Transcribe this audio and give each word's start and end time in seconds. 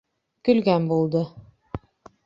Көлгән 0.49 0.89
булды. 0.93 1.25